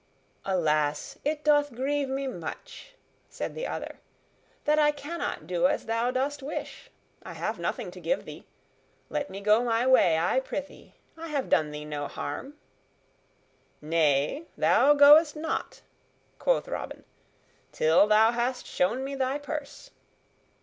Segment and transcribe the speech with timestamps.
[0.45, 1.19] "Alas!
[1.23, 2.95] It doth grieve me much,"
[3.29, 3.99] said the other,
[4.65, 6.89] "that I cannot do as thou dost wish.
[7.21, 8.47] I have nothing to give thee.
[9.11, 10.95] Let me go my way, I prythee.
[11.15, 12.55] I have done thee no harm."
[13.79, 15.81] "Nay, thou goest not,"
[16.39, 17.03] quoth Robin,
[17.71, 19.91] "till thou hast shown me thy purse."